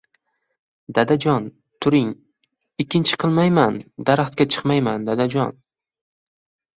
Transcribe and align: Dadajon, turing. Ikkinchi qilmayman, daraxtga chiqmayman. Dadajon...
Dadajon, 0.99 1.43
turing. 1.85 2.07
Ikkinchi 2.83 3.19
qilmayman, 3.23 3.77
daraxtga 4.11 4.47
chiqmayman. 4.55 5.05
Dadajon... 5.11 5.53